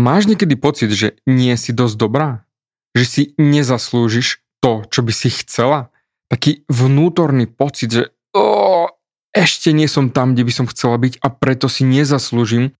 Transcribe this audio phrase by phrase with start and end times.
[0.00, 2.48] Máš niekedy pocit, že nie si dosť dobrá?
[2.96, 5.92] Že si nezaslúžiš to, čo by si chcela?
[6.32, 8.88] Taký vnútorný pocit, že oh,
[9.36, 12.72] ešte nie som tam, kde by som chcela byť a preto si nezaslúžim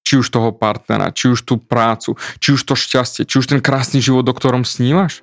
[0.00, 3.60] či už toho partnera, či už tú prácu, či už to šťastie, či už ten
[3.60, 5.20] krásny život, o ktorom snívaš.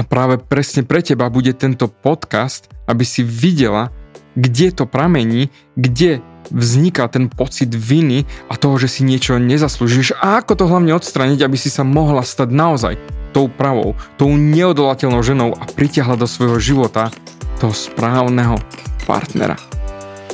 [0.00, 3.92] A práve presne pre teba bude tento podcast, aby si videla,
[4.34, 10.42] kde to pramení, kde vzniká ten pocit viny a toho, že si niečo nezaslúžiš a
[10.42, 12.94] ako to hlavne odstraniť, aby si sa mohla stať naozaj
[13.30, 17.14] tou pravou, tou neodolateľnou ženou a pritiahla do svojho života
[17.62, 18.58] toho správneho
[19.06, 19.54] partnera.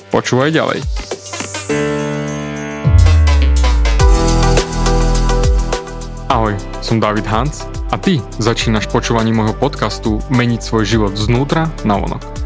[0.08, 0.80] Počúvaj ďalej.
[6.26, 12.02] Ahoj, som David Hans a ty začínaš počúvaním môjho podcastu Meniť svoj život znútra na
[12.02, 12.45] vonok.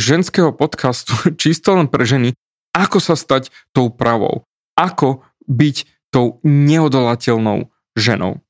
[0.00, 2.32] ženského podcastu čisto len pre ženy,
[2.72, 5.76] ako sa stať tou pravou, ako byť
[6.10, 8.42] tou neodolateľnou ženou.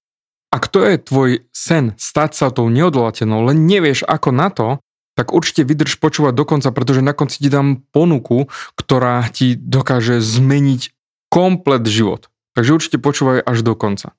[0.50, 4.68] Ak to je tvoj sen stať sa tou neodolateľnou, len nevieš ako na to,
[5.14, 10.96] tak určite vydrž počúvať dokonca, pretože na konci ti dám ponuku, ktorá ti dokáže zmeniť
[11.28, 12.32] komplet život.
[12.56, 14.16] Takže určite počúvaj až do konca.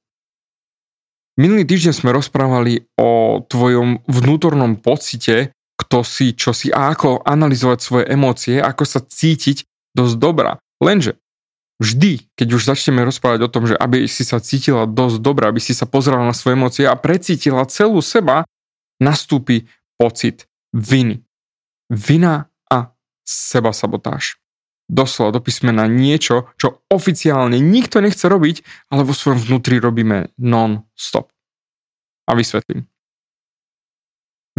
[1.40, 5.56] Minulý týždeň sme rozprávali o tvojom vnútornom pocite,
[5.92, 10.56] kto si, čo si a ako analyzovať svoje emócie, ako sa cítiť dosť dobrá.
[10.80, 11.20] Lenže
[11.84, 15.60] vždy, keď už začneme rozprávať o tom, že aby si sa cítila dosť dobrá, aby
[15.60, 18.48] si sa pozrela na svoje emócie a precítila celú seba,
[19.04, 19.68] nastúpi
[20.00, 21.20] pocit viny.
[21.92, 22.96] Vina a
[23.28, 24.40] seba sabotáž.
[24.88, 31.36] Doslova do písmena niečo, čo oficiálne nikto nechce robiť, ale vo svojom vnútri robíme non-stop.
[32.28, 32.88] A vysvetlím.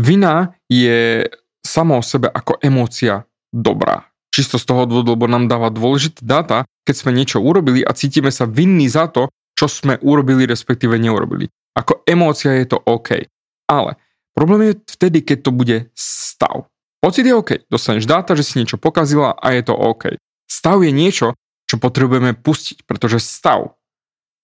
[0.00, 1.28] Vina je
[1.60, 4.08] samo o sebe ako emócia dobrá.
[4.32, 8.32] Čisto z toho dôvodu, lebo nám dáva dôležité dáta, keď sme niečo urobili a cítime
[8.32, 11.52] sa vinní za to, čo sme urobili, respektíve neurobili.
[11.76, 13.28] Ako emócia je to OK.
[13.68, 14.00] Ale
[14.32, 16.66] problém je vtedy, keď to bude stav.
[17.04, 17.68] Pocit je OK.
[17.68, 20.16] Dostaneš dáta, že si niečo pokazila a je to OK.
[20.48, 21.36] Stav je niečo,
[21.68, 23.76] čo potrebujeme pustiť, pretože stav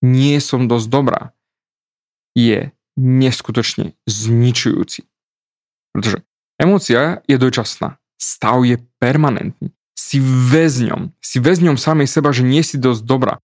[0.05, 1.21] nie som dosť dobrá
[2.39, 5.07] je neskutočne zničujúci.
[5.99, 6.23] Pretože
[6.63, 9.75] emócia je dočasná, stav je permanentný.
[9.99, 13.43] Si väzňom, si väzňom samej seba, že nie si dosť dobrá.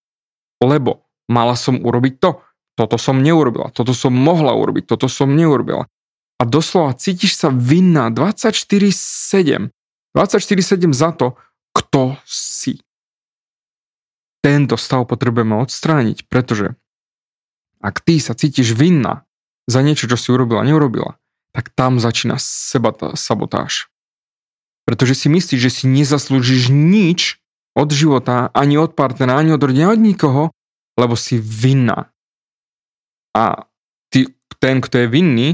[0.62, 2.38] Lebo mala som urobiť to,
[2.78, 5.90] toto som neurobila, toto som mohla urobiť, toto som neurobila.
[6.38, 9.70] A doslova cítiš sa vinná 24-7.
[10.14, 11.34] 24-7 za to,
[11.74, 12.82] kto si.
[14.42, 16.74] Tento stav potrebujeme odstrániť, pretože
[17.82, 19.26] ak ty sa cítiš vinná
[19.66, 21.16] za niečo, čo si urobila, neurobila,
[21.54, 23.86] tak tam začína seba tá sabotáž.
[24.84, 27.38] Pretože si myslíš, že si nezaslúžiš nič
[27.78, 30.42] od života, ani od partnera, ani od rodiny, od nikoho,
[30.98, 32.10] lebo si vinná.
[33.34, 33.66] A
[34.10, 35.48] ty, ten, kto je vinný,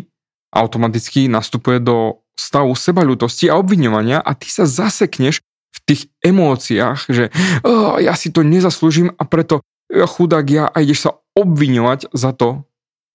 [0.53, 7.25] automaticky nastupuje do stavu sebaľutosti a obviňovania a ty sa zasekneš v tých emóciách, že
[7.63, 9.63] oh, ja si to nezaslúžim a preto
[9.93, 12.65] ja chudák ja a ideš sa obviňovať za to,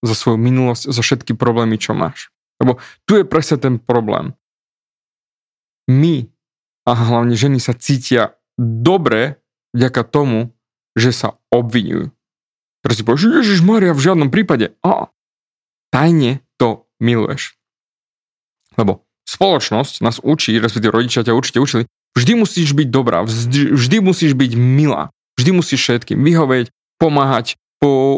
[0.05, 2.34] za svoju minulosť, za všetky problémy, čo máš.
[2.61, 4.31] Lebo tu je presne ten problém.
[5.91, 6.25] My
[6.85, 9.41] a hlavne ženy sa cítia dobre
[9.73, 10.53] vďaka tomu,
[10.95, 12.13] že sa obvinujú.
[12.85, 14.77] Teraz si povieš, Ježiš Maria, v žiadnom prípade.
[14.85, 15.09] A
[15.89, 17.57] tajne to miluješ.
[18.77, 23.97] Lebo spoločnosť nás učí, respektíve rodičia ťa určite učili, vždy musíš byť dobrá, vždy, vždy
[24.05, 26.69] musíš byť milá, vždy musíš všetkým vyhovieť,
[27.01, 27.57] pomáhať,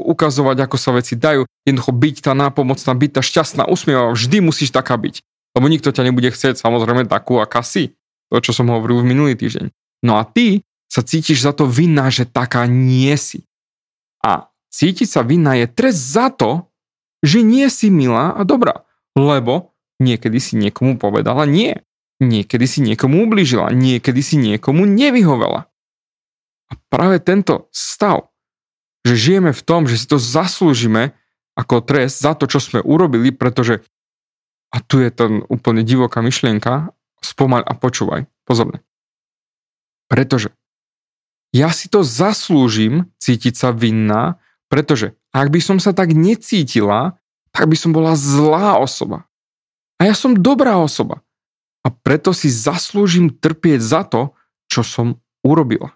[0.07, 4.69] ukazovať, ako sa veci dajú, jednoducho byť tá nápomocná, byť tá šťastná, usmievavá, vždy musíš
[4.71, 5.21] taká byť.
[5.57, 7.97] Lebo nikto ťa nebude chcieť samozrejme takú, aká si.
[8.29, 9.71] To, čo som hovoril v minulý týždeň.
[10.03, 10.61] No a ty
[10.91, 13.47] sa cítiš za to vinná, že taká nie si.
[14.21, 16.67] A cítiť sa vinná je trest za to,
[17.23, 18.85] že nie si milá a dobrá.
[19.17, 21.81] Lebo niekedy si niekomu povedala nie.
[22.21, 23.73] Niekedy si niekomu ubližila.
[23.73, 25.69] Niekedy si niekomu nevyhovela.
[26.67, 28.27] A práve tento stav,
[29.05, 31.13] že žijeme v tom, že si to zaslúžime
[31.57, 33.81] ako trest za to, čo sme urobili, pretože
[34.69, 36.91] a tu je ten úplne divoká myšlienka,
[37.23, 38.83] spomaľ a počúvaj, pozorne.
[40.11, 40.53] Pretože
[41.55, 47.15] ja si to zaslúžim cítiť sa vinná, pretože ak by som sa tak necítila,
[47.55, 49.25] tak by som bola zlá osoba.
[49.97, 51.25] A ja som dobrá osoba.
[51.81, 54.35] A preto si zaslúžim trpieť za to,
[54.67, 55.95] čo som urobila.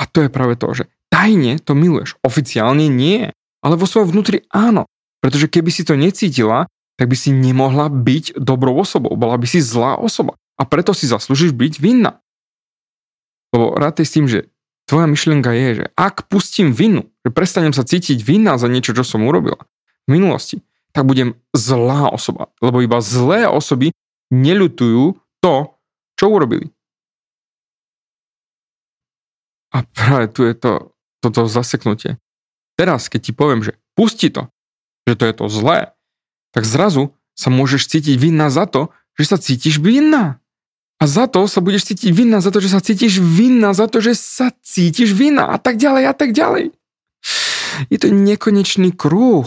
[0.00, 2.16] A to je práve to, že tajne to miluješ.
[2.22, 3.32] Oficiálne nie,
[3.64, 4.86] ale vo svojom vnútri áno.
[5.18, 9.14] Pretože keby si to necítila, tak by si nemohla byť dobrou osobou.
[9.18, 10.38] Bola by si zlá osoba.
[10.58, 12.18] A preto si zaslúžiš byť vinná.
[13.54, 14.50] Lebo rád s tým, že
[14.90, 19.06] tvoja myšlienka je, že ak pustím vinu, že prestanem sa cítiť vinná za niečo, čo
[19.06, 19.58] som urobila
[20.08, 20.60] v minulosti,
[20.90, 22.50] tak budem zlá osoba.
[22.58, 23.94] Lebo iba zlé osoby
[24.34, 25.54] neľutujú to,
[26.18, 26.68] čo urobili.
[29.70, 32.18] A práve tu je to, toto zaseknutie.
[32.78, 34.50] Teraz, keď ti poviem, že pusti to,
[35.10, 35.78] že to je to zlé,
[36.54, 40.38] tak zrazu sa môžeš cítiť vinná za to, že sa cítiš vinná.
[40.98, 44.02] A za to sa budeš cítiť vinná, za to, že sa cítiš vinná, za to,
[44.02, 46.74] že sa cítiš vinná a tak ďalej a tak ďalej.
[47.86, 49.46] Je to nekonečný kruh.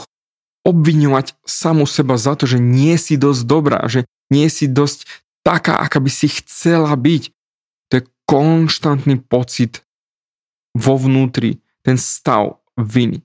[0.62, 5.10] Obviňovať samu seba za to, že nie si dosť dobrá, že nie si dosť
[5.42, 7.34] taká, aká by si chcela byť.
[7.90, 9.82] To je konštantný pocit
[10.76, 13.24] vo vnútri, ten stav viny.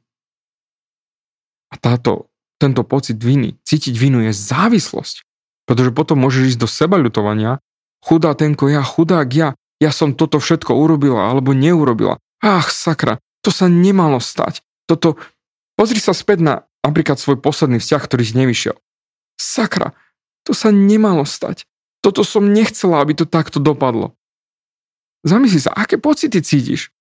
[1.70, 5.26] A táto, tento pocit viny, cítiť vinu je závislosť.
[5.66, 7.58] Pretože potom môžeš ísť do seba ľutovania
[8.06, 12.22] Chudá tenko ja, chudák ja, ja som toto všetko urobila alebo neurobila.
[12.38, 14.62] Ach, sakra, to sa nemalo stať.
[14.86, 15.18] Toto,
[15.74, 16.54] pozri sa späť na
[16.86, 18.76] napríklad svoj posledný vzťah, ktorý si nevyšiel.
[19.34, 19.90] Sakra,
[20.46, 21.66] to sa nemalo stať.
[21.98, 24.14] Toto som nechcela, aby to takto dopadlo.
[25.26, 26.94] Zamysli sa, aké pocity cítiš?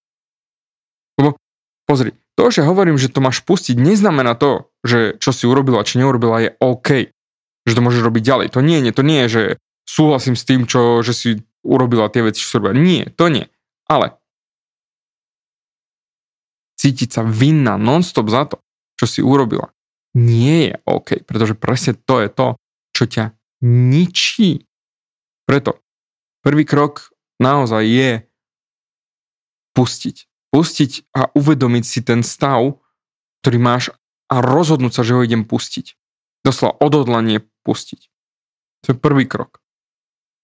[1.85, 6.01] Pozri, to, že hovorím, že to máš pustiť, neznamená to, že čo si urobila, či
[6.01, 7.13] neurobila je OK.
[7.65, 8.47] Že to môžeš robiť ďalej.
[8.53, 9.43] To nie, nie, to nie je, že
[9.85, 11.29] súhlasím s tým, čo, že si
[11.61, 12.77] urobila tie veci, čo si urobila.
[12.77, 13.45] Nie, to nie.
[13.85, 14.17] Ale
[16.81, 18.61] cítiť sa vinná non-stop za to,
[18.99, 19.73] čo si urobila,
[20.15, 22.47] nie je OK, pretože presne to je to,
[22.95, 23.25] čo ťa
[23.65, 24.63] ničí.
[25.45, 25.81] Preto
[26.45, 27.11] prvý krok
[27.41, 28.11] naozaj je
[29.75, 30.29] pustiť.
[30.55, 32.79] Pustiť a uvedomiť si ten stav,
[33.43, 33.91] ktorý máš
[34.31, 35.99] a rozhodnúť sa, že ho idem pustiť.
[36.47, 38.07] Doslova odhodlanie pustiť.
[38.87, 39.59] To je prvý krok.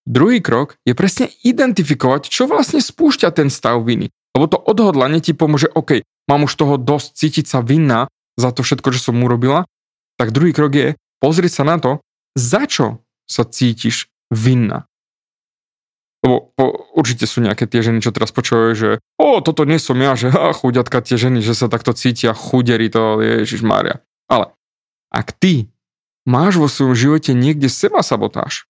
[0.04, 4.12] Druhý krok je presne identifikovať, čo vlastne spúšťa ten stav viny.
[4.36, 8.68] Lebo to odhodlanie ti pomôže, OK, mám už toho dosť cítiť sa vinná za to
[8.68, 9.64] všetko, čo som urobila.
[10.20, 10.88] Tak druhý krok je
[11.24, 12.04] pozrieť sa na to,
[12.36, 13.00] za čo
[13.30, 14.91] sa cítiš vinná.
[16.22, 19.98] Lebo po, určite sú nejaké tie ženy, čo teraz počúvajú, že o, toto nie som
[19.98, 24.06] ja, že ha, chuďatka tie ženy, že sa takto cítia, chuderi to, Ježiš Mária.
[24.30, 24.54] Ale
[25.10, 25.68] ak ty
[26.24, 28.70] máš vo svojom živote niekde seba sabotáž,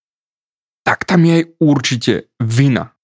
[0.82, 2.96] tak tam je aj určite vina.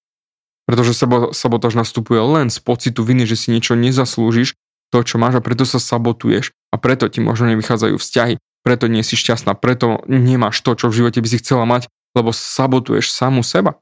[0.67, 0.93] Pretože
[1.33, 4.53] sabotáž nastupuje len z pocitu viny, že si niečo nezaslúžiš,
[4.89, 9.05] to, čo máš a preto sa sabotuješ a preto ti možno nevychádzajú vzťahy, preto nie
[9.05, 13.45] si šťastná, preto nemáš to, čo v živote by si chcela mať, lebo sabotuješ samu
[13.45, 13.77] seba.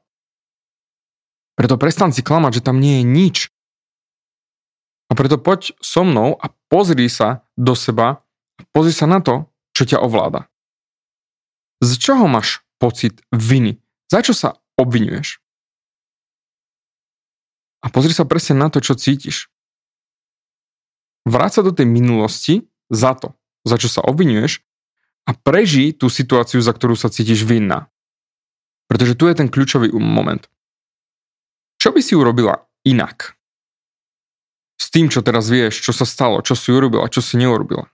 [1.58, 3.36] Preto prestan si klamať, že tam nie je nič.
[5.10, 8.22] A preto poď so mnou a pozri sa do seba,
[8.70, 10.46] pozri sa na to, čo ťa ovláda.
[11.82, 13.82] Z čoho máš pocit viny?
[14.06, 15.42] Za čo sa obvinuješ?
[17.82, 19.50] A pozri sa presne na to, čo cítiš.
[21.26, 23.34] Vráť sa do tej minulosti za to,
[23.66, 24.62] za čo sa obvinuješ
[25.26, 27.90] a prežij tú situáciu, za ktorú sa cítiš vinná.
[28.86, 30.46] Pretože tu je ten kľúčový moment.
[31.78, 33.38] Čo by si urobila inak?
[34.78, 37.86] S tým, čo teraz vieš, čo sa stalo, čo si urobila, čo si neurobila.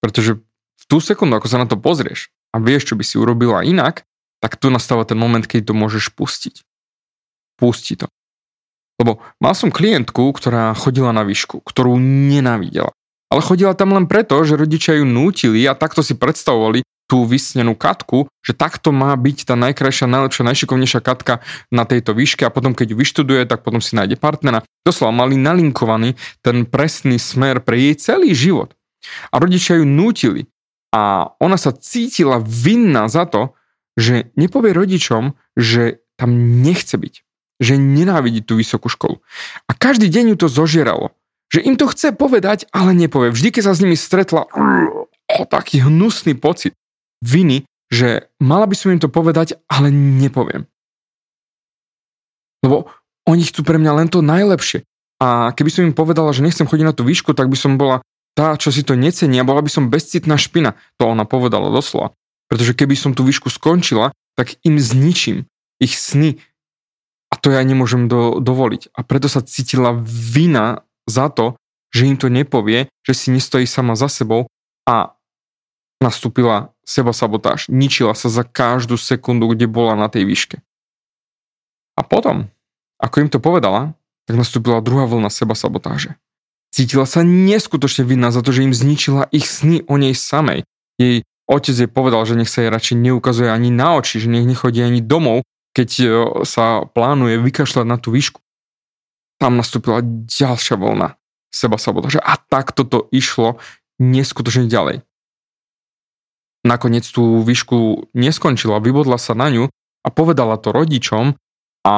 [0.00, 0.40] Pretože
[0.80, 4.08] v tú sekundu, ako sa na to pozrieš, a vieš, čo by si urobila inak,
[4.40, 6.64] tak tu nastáva ten moment, keď to môžeš pustiť.
[7.60, 8.08] Pusti to.
[8.96, 12.92] Lebo mal som klientku, ktorá chodila na výšku, ktorú nenávidela.
[13.30, 17.74] Ale chodila tam len preto, že rodičia ju nútili a takto si predstavovali tú vysnenú
[17.74, 21.42] katku, že takto má byť tá najkrajšia, najlepšia, najšikovnejšia katka
[21.74, 24.62] na tejto výške a potom keď vyštuduje, tak potom si nájde partnera.
[24.86, 28.78] Doslova mali nalinkovaný ten presný smer pre jej celý život.
[29.34, 30.46] A rodičia ju nútili
[30.94, 33.58] a ona sa cítila vinná za to,
[33.98, 37.14] že nepovie rodičom, že tam nechce byť.
[37.60, 39.20] že nenávidí tú vysokú školu.
[39.68, 41.12] A každý deň ju to zožieralo.
[41.52, 43.28] Že im to chce povedať, ale nepovie.
[43.28, 46.72] Vždy, keď sa s nimi stretla, o, taký hnusný pocit
[47.20, 50.64] viny, že mala by som im to povedať, ale nepoviem.
[52.60, 52.92] Lebo
[53.28, 54.84] oni chcú pre mňa len to najlepšie.
[55.20, 58.00] A keby som im povedala, že nechcem chodiť na tú výšku, tak by som bola
[58.32, 60.78] tá, čo si to necení a bola by som bezcitná špina.
[60.96, 62.16] To ona povedala doslova.
[62.48, 65.44] Pretože keby som tú výšku skončila, tak im zničím
[65.76, 66.40] ich sny.
[67.30, 68.96] A to ja nemôžem do, dovoliť.
[68.96, 71.54] A preto sa cítila vina za to,
[71.90, 74.46] že im to nepovie, že si nestojí sama za sebou
[74.86, 75.14] a
[76.00, 77.68] nastúpila seba sabotáž.
[77.68, 80.56] Ničila sa za každú sekundu, kde bola na tej výške.
[81.94, 82.48] A potom,
[82.96, 83.92] ako im to povedala,
[84.24, 86.16] tak nastúpila druhá vlna seba sabotáže.
[86.72, 90.64] Cítila sa neskutočne vinná za to, že im zničila ich sny o nej samej.
[90.96, 94.46] Jej otec jej povedal, že nech sa jej radšej neukazuje ani na oči, že nech
[94.46, 95.42] nechodí ani domov,
[95.74, 96.06] keď e,
[96.46, 98.38] sa plánuje vykašľať na tú výšku.
[99.42, 99.98] Tam nastúpila
[100.30, 101.18] ďalšia vlna
[101.50, 103.58] seba sabotáže a takto to išlo
[103.98, 105.02] neskutočne ďalej.
[106.60, 109.64] Nakoniec tú výšku neskončila, vybodla sa na ňu
[110.04, 111.36] a povedala to rodičom
[111.84, 111.96] a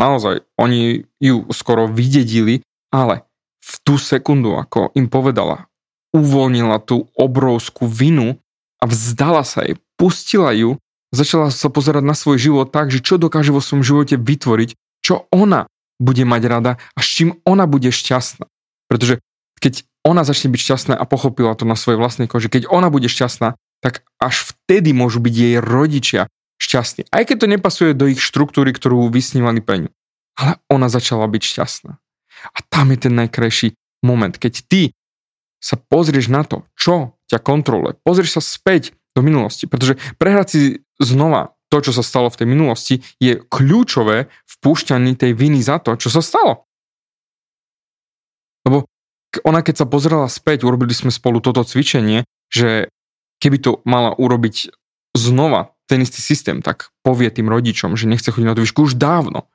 [0.00, 3.28] Naozaj, oni ju skoro vydedili, ale
[3.60, 5.68] v tú sekundu, ako im povedala,
[6.16, 8.40] uvoľnila tú obrovskú vinu
[8.80, 10.80] a vzdala sa jej, pustila ju,
[11.12, 14.72] začala sa pozerať na svoj život tak, že čo dokáže vo svojom živote vytvoriť,
[15.04, 15.68] čo ona
[16.00, 18.48] bude mať rada a s čím ona bude šťastná.
[18.88, 19.20] Pretože
[19.60, 23.12] keď ona začne byť šťastná a pochopila to na svojej vlastnej koži, keď ona bude
[23.12, 26.22] šťastná, tak až vtedy môžu byť jej rodičia
[26.60, 27.08] šťastní.
[27.08, 29.90] Aj keď to nepasuje do ich štruktúry, ktorú vysnívali pre ňu.
[30.36, 31.92] Ale ona začala byť šťastná.
[32.52, 34.82] A tam je ten najkrajší moment, keď ty
[35.60, 38.00] sa pozrieš na to, čo ťa kontroluje.
[38.00, 40.60] Pozrieš sa späť do minulosti, pretože prehrať si
[41.00, 45.78] znova to, čo sa stalo v tej minulosti, je kľúčové v púšťaní tej viny za
[45.78, 46.66] to, čo sa stalo.
[48.66, 48.88] Lebo
[49.46, 52.90] ona keď sa pozrela späť, urobili sme spolu toto cvičenie, že
[53.40, 54.70] keby to mala urobiť
[55.16, 58.94] znova, ten istý systém, tak povie tým rodičom, že nechce chodiť na tú výšku už
[58.94, 59.50] dávno.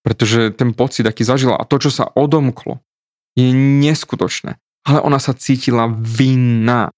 [0.00, 2.80] Pretože ten pocit, aký zažila a to, čo sa odomklo,
[3.36, 4.56] je neskutočné.
[4.88, 6.88] Ale ona sa cítila vinná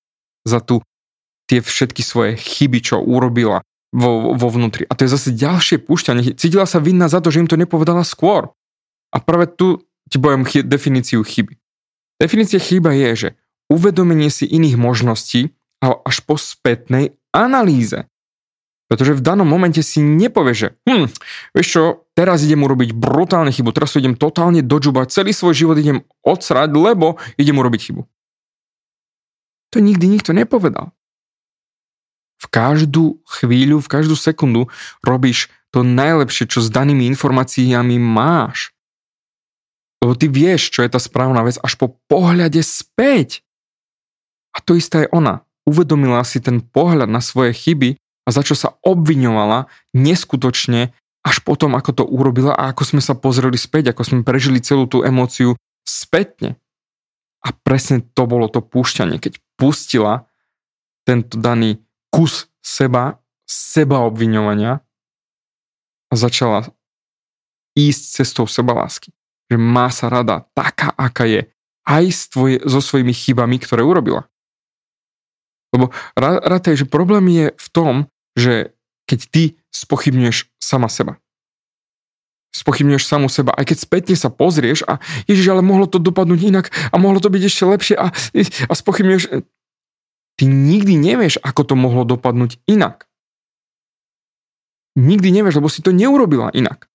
[0.46, 0.78] za tu
[1.50, 4.86] tie všetky svoje chyby, čo urobila vo, vo vnútri.
[4.86, 6.38] A to je zase ďalšie púšťanie.
[6.38, 8.54] Cítila sa vinná za to, že im to nepovedala skôr.
[9.10, 11.58] A práve tu ti poviem chy- definíciu chyby.
[12.22, 13.28] Definícia chyba je, že
[13.66, 18.06] uvedomenie si iných možností ale až po spätnej analýze.
[18.90, 21.06] Pretože v danom momente si nepovie, že hm,
[21.54, 21.82] vieš čo,
[22.12, 27.14] teraz idem urobiť brutálne chybu, teraz idem totálne dožubať, celý svoj život idem odsrať, lebo
[27.38, 28.02] idem urobiť chybu.
[29.70, 30.90] To nikdy nikto nepovedal.
[32.40, 34.66] V každú chvíľu, v každú sekundu
[35.06, 38.74] robíš to najlepšie, čo s danými informáciami máš.
[40.02, 43.44] Lebo ty vieš, čo je tá správna vec až po pohľade späť.
[44.50, 45.46] A to isté je ona.
[45.68, 51.76] Uvedomila si ten pohľad na svoje chyby a za čo sa obviňovala neskutočne až potom,
[51.76, 55.52] ako to urobila a ako sme sa pozreli späť, ako sme prežili celú tú emóciu
[55.84, 56.56] spätne.
[57.44, 60.28] A presne to bolo to púšťanie, keď pustila
[61.04, 61.80] tento daný
[62.12, 64.80] kus seba, seba obviňovania
[66.10, 66.68] a začala
[67.74, 69.10] ísť cestou sebalásky.
[69.50, 71.50] Že má sa rada taká, aká je.
[71.82, 74.29] Aj s tvoje, so svojimi chybami, ktoré urobila.
[75.70, 77.94] Lebo rátaj, že problém je v tom,
[78.34, 78.74] že
[79.06, 81.18] keď ty spochybňuješ sama seba.
[82.50, 84.98] Spochybňuješ samu seba, aj keď spätne sa pozrieš a
[85.30, 89.46] ježiš, ale mohlo to dopadnúť inak a mohlo to byť ešte lepšie a, a spochybňuješ.
[90.34, 93.06] Ty nikdy nevieš, ako to mohlo dopadnúť inak.
[94.98, 96.90] Nikdy nevieš, lebo si to neurobila inak.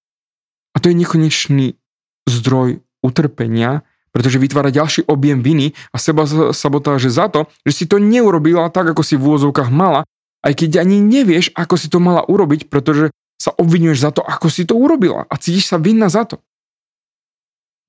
[0.75, 1.79] A to je nekonečný
[2.27, 6.23] zdroj utrpenia, pretože vytvára ďalší objem viny a seba
[6.55, 10.07] sabotáže za to, že si to neurobila tak, ako si v úvozovkách mala,
[10.39, 14.47] aj keď ani nevieš, ako si to mala urobiť, pretože sa obvinuješ za to, ako
[14.47, 16.39] si to urobila a cítiš sa vinná za to.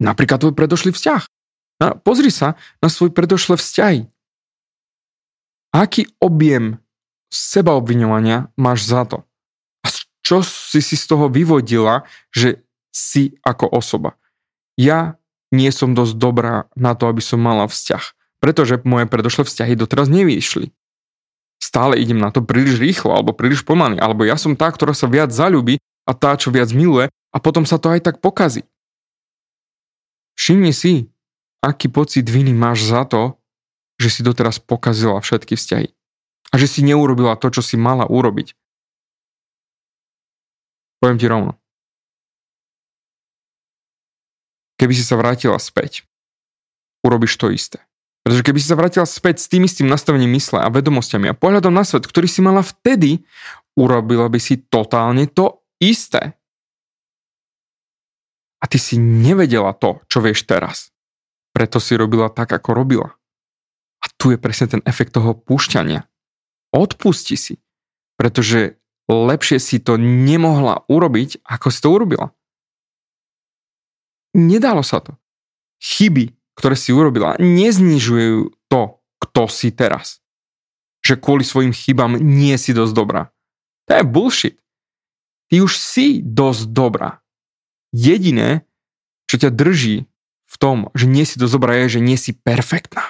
[0.03, 1.23] Napríklad tvoj predošlý vzťah.
[1.77, 4.11] A pozri sa na svoj predošlé vzťahy.
[5.71, 6.83] Aký objem
[7.31, 9.23] seba obviňovania máš za to?
[9.87, 9.95] A
[10.27, 12.03] čo si si z toho vyvodila,
[12.35, 14.19] že si ako osoba?
[14.75, 15.21] Ja
[15.55, 18.05] nie som dosť dobrá na to, aby som mala vzťah.
[18.43, 20.71] Pretože moje predošlé vzťahy doteraz nevyšli.
[21.57, 25.09] Stále idem na to príliš rýchlo alebo príliš pomaly, alebo ja som tá, ktorá sa
[25.09, 28.69] viac zalúbi a tá, čo viac miluje a potom sa to aj tak pokazí.
[30.37, 31.09] Všimni si,
[31.65, 33.41] aký pocit viny máš za to,
[33.97, 35.89] že si doteraz pokazila všetky vzťahy.
[36.53, 38.53] A že si neurobila to, čo si mala urobiť.
[41.01, 41.57] Poviem ti rovno.
[44.81, 46.05] Keby si sa vrátila späť,
[47.05, 47.81] urobíš to isté.
[48.27, 51.71] Pretože keby si sa vrátila späť s tým istým nastavením mysle a vedomosťami a pohľadom
[51.71, 53.23] na svet, ktorý si mala vtedy,
[53.79, 56.35] urobila by si totálne to isté.
[58.59, 60.91] A ty si nevedela to, čo vieš teraz.
[61.55, 63.09] Preto si robila tak, ako robila.
[64.03, 66.05] A tu je presne ten efekt toho púšťania.
[66.75, 67.55] Odpusti si.
[68.19, 72.35] Pretože lepšie si to nemohla urobiť, ako si to urobila.
[74.37, 75.17] Nedalo sa to.
[75.81, 80.21] Chyby, ktoré si urobila, neznižujú to, kto si teraz.
[81.01, 83.33] Že kvôli svojim chybám nie si dosť dobrá.
[83.89, 84.57] To je bullshit.
[85.49, 87.25] Ty už si dosť dobrá.
[87.97, 88.67] Jediné,
[89.31, 90.05] čo ťa drží
[90.47, 93.03] v tom, že nie si dosť dobrá, je, že nie si perfektná.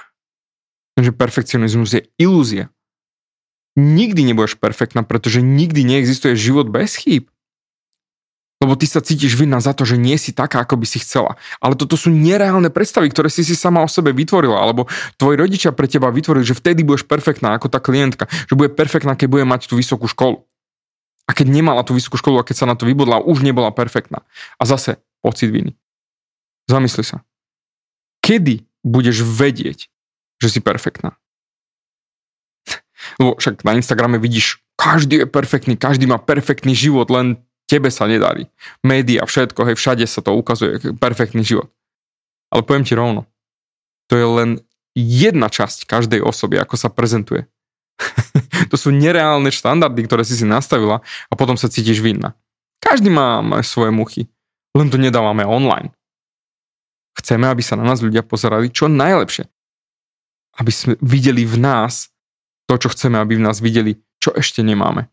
[0.97, 2.73] Takže perfekcionizmus je ilúzia.
[3.77, 7.29] Nikdy nebudeš perfektná, pretože nikdy neexistuje život bez chýb.
[8.67, 11.39] Lebo ty sa cítiš vinná za to, že nie si taká, ako by si chcela.
[11.63, 14.59] Ale toto sú nereálne predstavy, ktoré si si sama o sebe vytvorila.
[14.59, 18.27] Alebo tvoji rodičia pre teba vytvorili, že vtedy budeš perfektná ako tá klientka.
[18.51, 20.43] Že bude perfektná, keď bude mať tú vysokú školu.
[21.27, 24.27] A keď nemala tú vysokú školu a keď sa na to vybudla, už nebola perfektná.
[24.59, 25.79] A zase pocit viny.
[26.67, 27.23] Zamysli sa.
[28.19, 29.87] Kedy budeš vedieť,
[30.43, 31.15] že si perfektná?
[33.23, 38.07] Lebo však na Instagrame vidíš, každý je perfektný, každý má perfektný život, len tebe sa
[38.07, 38.47] nedarí.
[38.87, 41.69] Média, všetko, hej, všade sa to ukazuje, perfektný život.
[42.51, 43.27] Ale poviem ti rovno,
[44.07, 44.51] to je len
[44.97, 47.45] jedna časť každej osoby, ako sa prezentuje.
[48.71, 52.39] to sú nereálne štandardy, ktoré si si nastavila a potom sa cítiš vinná.
[52.81, 54.23] Každý má, svoje muchy,
[54.77, 55.91] len to nedávame online.
[57.17, 59.49] Chceme, aby sa na nás ľudia pozerali čo najlepšie.
[60.61, 62.13] Aby sme videli v nás
[62.69, 65.09] to, čo chceme, aby v nás videli, čo ešte nemáme.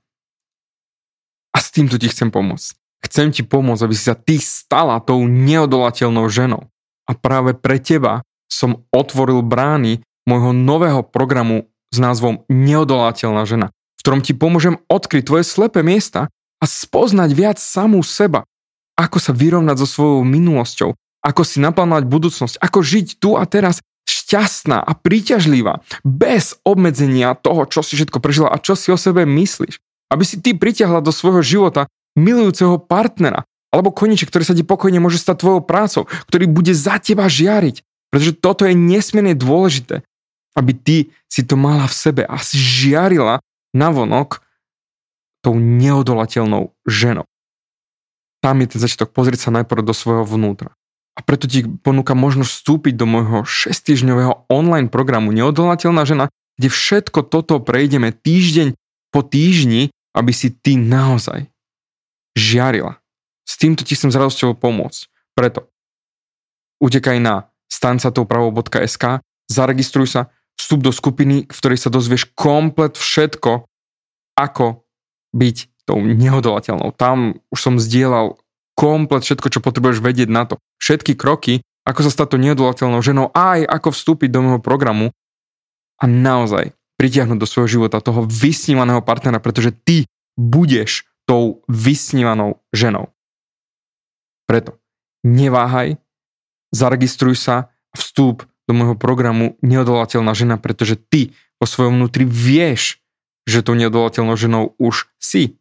[1.53, 2.75] A s týmto ti chcem pomôcť.
[3.03, 6.67] Chcem ti pomôcť, aby si sa ty stala tou neodolateľnou ženou.
[7.05, 14.01] A práve pre teba som otvoril brány môjho nového programu s názvom Neodolateľná žena, v
[14.01, 18.47] ktorom ti pomôžem odkryť tvoje slepé miesta a spoznať viac samú seba.
[18.95, 23.83] Ako sa vyrovnať so svojou minulosťou, ako si naplánovať budúcnosť, ako žiť tu a teraz
[24.07, 29.23] šťastná a príťažlivá, bez obmedzenia toho, čo si všetko prežila a čo si o sebe
[29.23, 29.79] myslíš.
[30.11, 31.87] Aby si ty pritiahla do svojho života
[32.17, 37.01] milujúceho partnera, alebo koniček, ktorý sa ti pokojne môže stať tvojou prácou, ktorý bude za
[37.01, 37.81] teba žiariť.
[38.13, 40.05] Pretože toto je nesmierne dôležité,
[40.53, 43.41] aby ty si to mala v sebe a si žiarila
[43.73, 44.45] vonok
[45.41, 47.25] tou neodolateľnou ženou.
[48.39, 50.77] Tam je ten začiatok, pozrieť sa najprv do svojho vnútra.
[51.17, 53.97] A preto ti ponúka možnosť vstúpiť do môjho 6
[54.49, 56.25] online programu Neodolateľná žena,
[56.57, 58.77] kde všetko toto prejdeme týždeň
[59.13, 61.49] po týždni aby si ty naozaj
[62.37, 63.01] žiarila.
[63.43, 65.09] S týmto ti chcem s radosťou pomôcť.
[65.33, 65.67] Preto
[66.79, 70.21] utekaj na stancatopravo.sk, zaregistruj sa,
[70.53, 73.65] vstup do skupiny, v ktorej sa dozvieš komplet všetko,
[74.37, 74.85] ako
[75.33, 75.57] byť
[75.89, 76.93] tou nehodolateľnou.
[76.95, 78.37] Tam už som zdieľal
[78.77, 80.61] komplet všetko, čo potrebuješ vedieť na to.
[80.77, 85.11] Všetky kroky, ako sa stať to nehodolateľnou ženou, aj ako vstúpiť do môjho programu
[85.97, 90.05] a naozaj pritiahnuť do svojho života toho vysnívaného partnera, pretože ty
[90.37, 93.11] budeš tou vysnívanou ženou.
[94.47, 94.77] Preto
[95.23, 95.95] neváhaj,
[96.75, 102.99] zaregistruj sa a vstúp do môjho programu Neodolateľná žena, pretože ty vo svojom vnútri vieš,
[103.43, 105.59] že tou neodolateľnou ženou už si.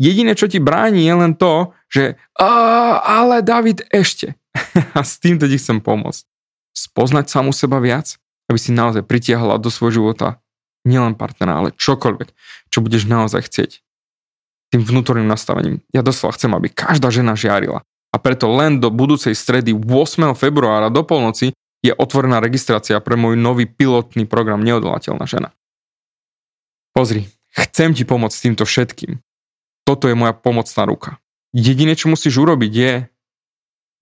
[0.00, 4.36] Jediné, čo ti bráni, je len to, že ale David ešte.
[4.98, 6.28] a s týmto ti chcem pomôcť.
[6.72, 8.16] Spoznať samu seba viac,
[8.48, 10.41] aby si naozaj pritiahla do svojho života
[10.82, 12.28] nielen partnera, ale čokoľvek,
[12.70, 13.70] čo budeš naozaj chcieť.
[14.72, 15.84] Tým vnútorným nastavením.
[15.92, 17.84] Ja doslova chcem, aby každá žena žiarila.
[18.12, 20.36] A preto len do budúcej stredy 8.
[20.36, 25.50] februára do polnoci je otvorená registrácia pre môj nový pilotný program Neodolateľná žena.
[26.92, 29.18] Pozri, chcem ti pomôcť s týmto všetkým.
[29.82, 31.18] Toto je moja pomocná ruka.
[31.52, 32.92] Jediné, čo musíš urobiť je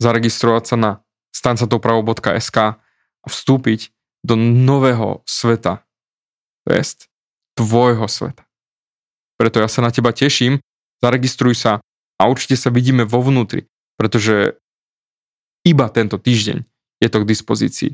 [0.02, 0.90] zaregistrovať sa na
[1.30, 2.58] stancatopravo.sk
[3.20, 3.94] a vstúpiť
[4.26, 5.86] do nového sveta
[6.68, 7.10] Vest
[7.56, 8.44] tvojho sveta.
[9.40, 10.60] Preto ja sa na teba teším,
[11.00, 11.72] zaregistruj sa
[12.20, 14.60] a určite sa vidíme vo vnútri, pretože
[15.64, 16.64] iba tento týždeň
[17.00, 17.92] je to k dispozícii.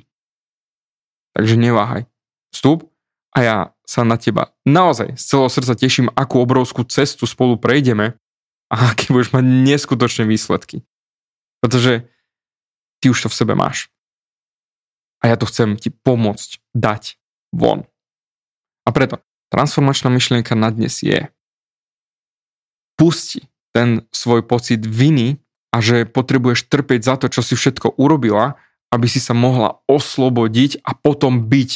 [1.35, 2.07] Takže neváhaj.
[2.51, 2.91] Vstup
[3.35, 8.19] a ja sa na teba naozaj z celého srdca teším, akú obrovskú cestu spolu prejdeme
[8.73, 10.83] a aké budeš mať neskutočné výsledky.
[11.63, 12.11] Pretože
[12.99, 13.87] ty už to v sebe máš.
[15.23, 17.19] A ja to chcem ti pomôcť dať
[17.55, 17.87] von.
[18.87, 19.19] A preto
[19.51, 21.27] transformačná myšlienka na dnes je
[22.95, 25.43] pusti ten svoj pocit viny,
[25.77, 28.57] a že potrebuješ trpieť za to, čo si všetko urobila,
[28.89, 31.71] aby si sa mohla oslobodiť a potom byť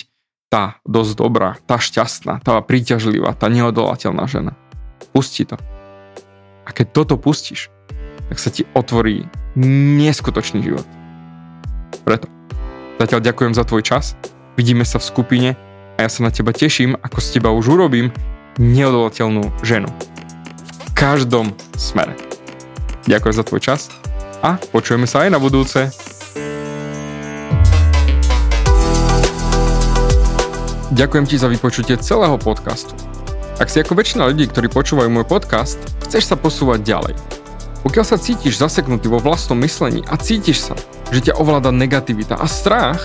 [0.48, 4.56] tá dosť dobrá, tá šťastná, tá príťažlivá, tá neodolateľná žena.
[5.12, 5.60] Pusti to.
[6.64, 7.68] A keď toto pustíš,
[8.32, 9.28] tak sa ti otvorí
[10.00, 10.86] neskutočný život.
[12.08, 12.32] Preto
[12.96, 14.16] zatiaľ ďakujem za tvoj čas,
[14.56, 15.48] vidíme sa v skupine
[16.00, 18.08] a ja sa na teba teším, ako z teba už urobím
[18.56, 19.84] neodolateľnú ženu.
[20.64, 22.16] V každom smere.
[23.04, 23.92] Ďakujem za tvoj čas
[24.40, 25.92] a počujeme sa aj na budúce.
[30.96, 32.96] Ďakujem ti za vypočutie celého podcastu.
[33.60, 35.76] Ak si ako väčšina ľudí, ktorí počúvajú môj podcast,
[36.08, 37.14] chceš sa posúvať ďalej.
[37.84, 40.76] Pokiaľ sa cítiš zaseknutý vo vlastnom myslení a cítiš sa,
[41.12, 43.04] že ťa ovláda negativita a strach,